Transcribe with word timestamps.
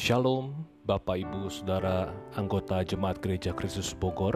Shalom, 0.00 0.56
Bapak 0.88 1.28
Ibu 1.28 1.52
Saudara 1.52 2.08
anggota 2.32 2.80
Jemaat 2.80 3.20
Gereja 3.20 3.52
Kristus 3.52 3.92
Bogor, 3.92 4.32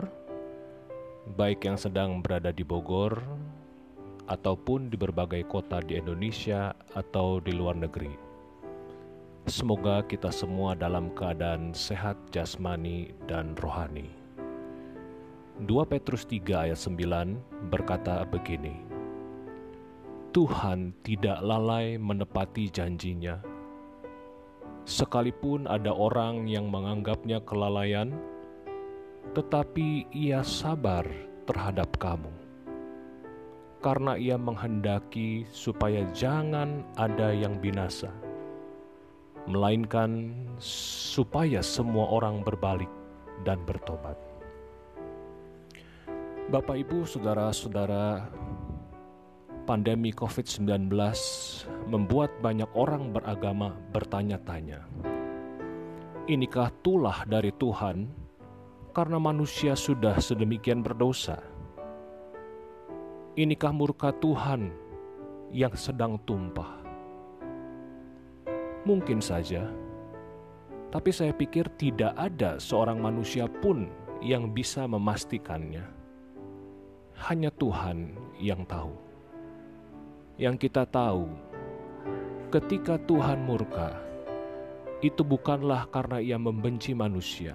baik 1.41 1.65
yang 1.65 1.81
sedang 1.81 2.21
berada 2.21 2.53
di 2.53 2.61
Bogor 2.61 3.17
ataupun 4.29 4.93
di 4.93 5.01
berbagai 5.01 5.49
kota 5.49 5.81
di 5.81 5.97
Indonesia 5.97 6.77
atau 6.93 7.41
di 7.41 7.57
luar 7.57 7.81
negeri. 7.81 8.13
Semoga 9.49 10.05
kita 10.05 10.29
semua 10.29 10.77
dalam 10.77 11.09
keadaan 11.17 11.73
sehat 11.73 12.21
jasmani 12.29 13.17
dan 13.25 13.57
rohani. 13.57 14.13
2 15.65 15.65
Petrus 15.89 16.29
3 16.29 16.69
ayat 16.69 16.77
9 16.77 17.73
berkata 17.73 18.21
begini, 18.29 18.85
Tuhan 20.37 20.93
tidak 21.01 21.41
lalai 21.41 21.97
menepati 21.97 22.69
janjinya, 22.69 23.54
sekalipun 24.85 25.65
ada 25.65 25.93
orang 25.93 26.45
yang 26.45 26.69
menganggapnya 26.69 27.41
kelalaian, 27.45 28.13
tetapi 29.33 30.09
ia 30.13 30.45
sabar 30.45 31.09
terhadap 31.49 31.89
kamu, 31.97 32.33
karena 33.81 34.17
ia 34.21 34.37
menghendaki 34.37 35.49
supaya 35.49 36.05
jangan 36.13 36.85
ada 37.01 37.33
yang 37.33 37.57
binasa, 37.61 38.13
melainkan 39.49 40.33
supaya 40.61 41.65
semua 41.65 42.09
orang 42.13 42.45
berbalik 42.45 42.89
dan 43.49 43.61
bertobat. 43.65 44.17
Bapak, 46.53 46.77
ibu, 46.77 47.09
saudara-saudara, 47.09 48.29
pandemi 49.65 50.13
COVID-19 50.13 50.93
membuat 51.89 52.37
banyak 52.45 52.69
orang 52.77 53.17
beragama 53.17 53.73
bertanya-tanya, 53.97 54.85
"Inikah 56.29 56.69
tulah 56.85 57.25
dari 57.25 57.49
Tuhan 57.57 58.13
karena 58.93 59.17
manusia 59.17 59.73
sudah 59.73 60.21
sedemikian 60.21 60.85
berdosa? 60.85 61.41
Inikah 63.35 63.73
murka 63.73 64.13
Tuhan 64.21 64.69
yang 65.49 65.73
sedang 65.73 66.21
tumpah?" 66.29 66.85
Mungkin 68.85 69.25
saja, 69.25 69.65
tapi 70.93 71.09
saya 71.09 71.33
pikir 71.33 71.73
tidak 71.81 72.13
ada 72.21 72.61
seorang 72.61 73.01
manusia 73.01 73.49
pun 73.49 73.89
yang 74.21 74.53
bisa 74.53 74.85
memastikannya. 74.85 75.89
Hanya 77.17 77.49
Tuhan 77.49 78.13
yang 78.37 78.69
tahu 78.69 79.14
yang 80.35 80.59
kita 80.59 80.83
tahu, 80.83 81.31
ketika 82.51 82.99
Tuhan 83.07 83.47
murka, 83.47 83.95
itu 84.99 85.23
bukanlah 85.23 85.87
karena 85.95 86.19
Ia 86.19 86.35
membenci 86.43 86.91
manusia. 86.91 87.55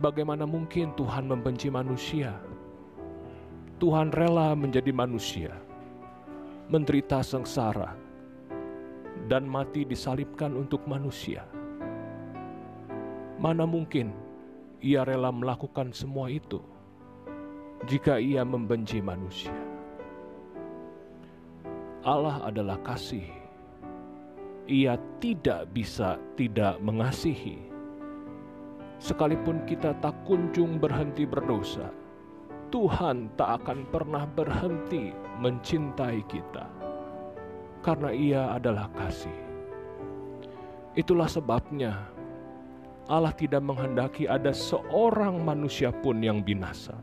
Bagaimana 0.00 0.48
mungkin 0.48 0.96
Tuhan 0.96 1.28
membenci 1.28 1.68
manusia? 1.68 2.40
Tuhan 3.76 4.16
rela 4.16 4.56
menjadi 4.56 4.88
manusia, 4.96 5.52
menderita 6.72 7.20
sengsara, 7.20 7.92
dan 9.28 9.44
mati 9.44 9.84
disalibkan 9.84 10.56
untuk 10.56 10.88
manusia. 10.88 11.44
Mana 13.36 13.68
mungkin 13.68 14.16
Ia 14.80 15.04
rela 15.04 15.28
melakukan 15.28 15.92
semua 15.92 16.32
itu 16.32 16.64
jika 17.84 18.16
Ia 18.16 18.40
membenci 18.40 19.04
manusia? 19.04 19.59
Allah 22.00 22.40
adalah 22.48 22.80
kasih. 22.80 23.28
Ia 24.64 24.96
tidak 25.20 25.68
bisa 25.76 26.16
tidak 26.32 26.80
mengasihi. 26.80 27.68
Sekalipun 28.96 29.64
kita 29.68 29.92
tak 30.00 30.16
kunjung 30.24 30.80
berhenti 30.80 31.28
berdosa, 31.28 31.92
Tuhan 32.72 33.32
tak 33.36 33.64
akan 33.64 33.84
pernah 33.88 34.24
berhenti 34.24 35.12
mencintai 35.40 36.20
kita, 36.24 36.68
karena 37.84 38.12
Ia 38.12 38.42
adalah 38.56 38.88
kasih. 38.96 39.36
Itulah 40.96 41.28
sebabnya 41.28 42.08
Allah 43.10 43.34
tidak 43.34 43.60
menghendaki 43.60 44.24
ada 44.24 44.54
seorang 44.54 45.42
manusia 45.42 45.90
pun 45.90 46.22
yang 46.22 46.40
binasa. 46.40 46.94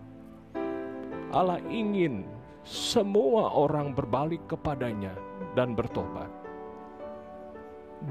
Allah 1.35 1.59
ingin 1.67 2.36
semua 2.67 3.47
orang 3.55 3.95
berbalik 3.95 4.43
kepadanya 4.51 5.15
dan 5.55 5.71
bertobat. 5.71 6.27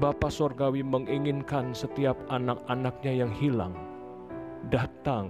Bapa 0.01 0.33
Sorgawi 0.33 0.81
menginginkan 0.81 1.77
setiap 1.77 2.17
anak-anaknya 2.33 3.21
yang 3.21 3.29
hilang 3.37 3.77
datang 4.73 5.29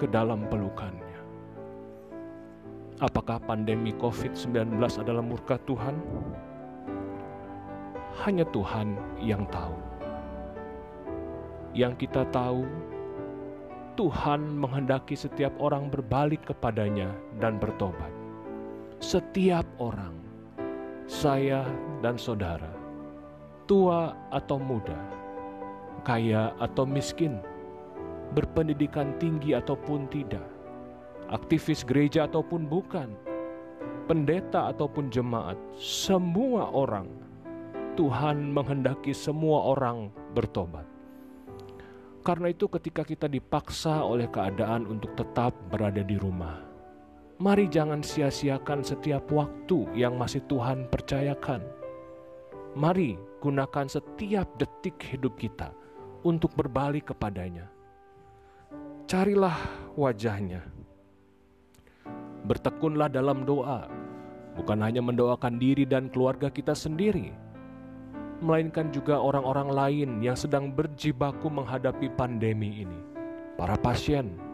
ke 0.00 0.08
dalam 0.08 0.48
pelukannya. 0.48 1.20
Apakah 3.04 3.36
pandemi 3.44 3.92
COVID-19 4.00 4.80
adalah 4.80 5.20
murka 5.20 5.60
Tuhan? 5.68 6.00
Hanya 8.24 8.48
Tuhan 8.56 8.96
yang 9.20 9.44
tahu. 9.52 9.76
Yang 11.76 12.08
kita 12.08 12.24
tahu, 12.32 12.64
Tuhan 14.00 14.40
menghendaki 14.56 15.12
setiap 15.12 15.52
orang 15.60 15.92
berbalik 15.92 16.40
kepadanya 16.48 17.12
dan 17.36 17.60
bertobat 17.60 18.25
setiap 19.00 19.64
orang, 19.76 20.16
saya 21.04 21.68
dan 22.00 22.16
saudara, 22.16 22.72
tua 23.68 24.16
atau 24.32 24.56
muda, 24.56 24.96
kaya 26.00 26.56
atau 26.56 26.88
miskin, 26.88 27.36
berpendidikan 28.32 29.12
tinggi 29.20 29.52
ataupun 29.52 30.08
tidak, 30.08 30.44
aktivis 31.28 31.84
gereja 31.84 32.24
ataupun 32.24 32.64
bukan, 32.64 33.12
pendeta 34.08 34.72
ataupun 34.72 35.12
jemaat, 35.12 35.60
semua 35.76 36.72
orang, 36.72 37.06
Tuhan 38.00 38.52
menghendaki 38.52 39.12
semua 39.12 39.76
orang 39.76 40.08
bertobat. 40.32 40.84
Karena 42.26 42.50
itu, 42.50 42.66
ketika 42.66 43.06
kita 43.06 43.30
dipaksa 43.30 44.02
oleh 44.02 44.26
keadaan 44.26 44.82
untuk 44.90 45.14
tetap 45.14 45.54
berada 45.70 46.02
di 46.02 46.18
rumah, 46.18 46.65
Mari 47.36 47.68
jangan 47.68 48.00
sia-siakan 48.00 48.80
setiap 48.80 49.28
waktu 49.28 49.84
yang 49.92 50.16
masih 50.16 50.40
Tuhan 50.48 50.88
percayakan. 50.88 51.60
Mari 52.72 53.20
gunakan 53.44 53.84
setiap 53.84 54.56
detik 54.56 54.96
hidup 55.04 55.36
kita 55.36 55.68
untuk 56.24 56.56
berbalik 56.56 57.12
kepadanya. 57.12 57.68
Carilah 59.04 59.52
wajahnya. 60.00 60.64
Bertekunlah 62.48 63.12
dalam 63.12 63.44
doa, 63.44 63.84
bukan 64.56 64.80
hanya 64.80 65.04
mendoakan 65.04 65.60
diri 65.60 65.84
dan 65.84 66.08
keluarga 66.08 66.48
kita 66.48 66.72
sendiri, 66.72 67.36
melainkan 68.40 68.88
juga 68.88 69.20
orang-orang 69.20 69.68
lain 69.68 70.10
yang 70.24 70.40
sedang 70.40 70.72
berjibaku 70.72 71.52
menghadapi 71.52 72.08
pandemi 72.16 72.80
ini. 72.80 73.00
Para 73.60 73.76
pasien, 73.76 74.45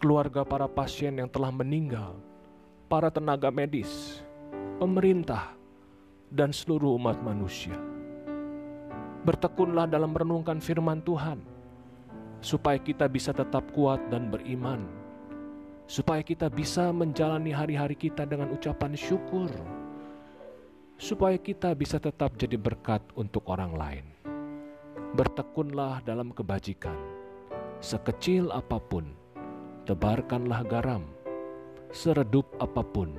keluarga 0.00 0.48
para 0.48 0.64
pasien 0.64 1.12
yang 1.20 1.28
telah 1.28 1.52
meninggal, 1.52 2.16
para 2.88 3.12
tenaga 3.12 3.52
medis, 3.52 4.24
pemerintah, 4.80 5.52
dan 6.32 6.56
seluruh 6.56 6.96
umat 6.96 7.20
manusia. 7.20 7.76
Bertekunlah 9.28 9.84
dalam 9.84 10.16
merenungkan 10.16 10.56
firman 10.56 11.04
Tuhan, 11.04 11.44
supaya 12.40 12.80
kita 12.80 13.04
bisa 13.12 13.36
tetap 13.36 13.68
kuat 13.76 14.00
dan 14.08 14.32
beriman, 14.32 14.88
supaya 15.84 16.24
kita 16.24 16.48
bisa 16.48 16.88
menjalani 16.96 17.52
hari-hari 17.52 17.92
kita 17.92 18.24
dengan 18.24 18.56
ucapan 18.56 18.96
syukur, 18.96 19.52
supaya 20.96 21.36
kita 21.36 21.76
bisa 21.76 22.00
tetap 22.00 22.40
jadi 22.40 22.56
berkat 22.56 23.04
untuk 23.12 23.44
orang 23.52 23.76
lain. 23.76 24.06
Bertekunlah 25.12 26.00
dalam 26.08 26.32
kebajikan, 26.32 26.96
sekecil 27.84 28.48
apa 28.48 28.80
pun 28.80 29.19
tebarkanlah 29.88 30.64
garam, 30.68 31.04
seredup 31.90 32.46
apa 32.60 32.84
pun, 32.84 33.16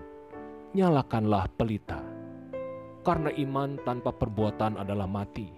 nyalakanlah 0.78 1.50
pelita. 1.58 2.00
Karena 3.02 3.34
iman 3.34 3.82
tanpa 3.82 4.14
perbuatan 4.14 4.78
adalah 4.78 5.10
mati. 5.10 5.50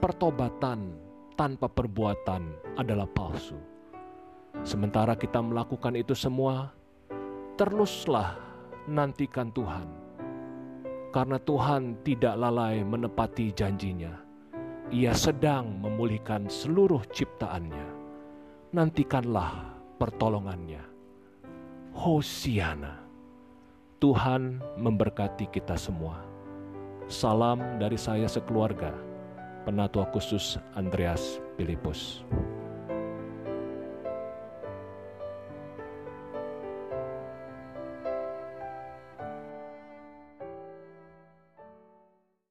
Pertobatan 0.00 0.96
tanpa 1.36 1.68
perbuatan 1.68 2.76
adalah 2.80 3.04
palsu. 3.04 3.60
Sementara 4.64 5.16
kita 5.16 5.44
melakukan 5.44 5.96
itu 5.96 6.16
semua, 6.16 6.72
teruslah 7.60 8.40
nantikan 8.88 9.52
Tuhan. 9.52 9.88
Karena 11.12 11.36
Tuhan 11.42 12.00
tidak 12.06 12.34
lalai 12.40 12.80
menepati 12.80 13.52
janjinya. 13.52 14.14
Ia 14.90 15.14
sedang 15.14 15.78
memulihkan 15.78 16.50
seluruh 16.50 17.04
ciptaannya. 17.14 17.88
Nantikanlah 18.74 19.79
pertolongannya. 20.00 20.80
Hosiana. 21.92 23.04
Tuhan 24.00 24.64
memberkati 24.80 25.52
kita 25.52 25.76
semua. 25.76 26.24
Salam 27.04 27.60
dari 27.76 28.00
saya 28.00 28.24
sekeluarga. 28.24 28.96
Penatua 29.68 30.08
Khusus 30.08 30.56
Andreas 30.72 31.36
Filipus. 31.60 32.24